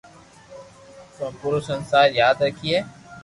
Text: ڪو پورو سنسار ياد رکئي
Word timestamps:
ڪو 1.15 1.25
پورو 1.39 1.59
سنسار 1.69 2.07
ياد 2.21 2.35
رکئي 2.45 2.77